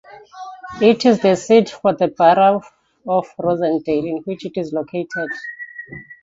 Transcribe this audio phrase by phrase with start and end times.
[0.81, 2.63] It is the seat for the Borough
[3.07, 5.29] of Rossendale, in which it is located.